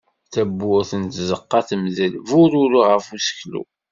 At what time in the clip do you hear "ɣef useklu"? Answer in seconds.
2.89-3.61